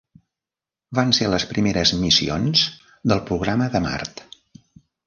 Van 0.99 1.13
ser 1.17 1.27
les 1.33 1.45
primeres 1.51 1.93
missions 2.07 2.65
del 3.13 3.25
programa 3.31 3.71
de 3.77 3.85
Mart. 3.89 4.27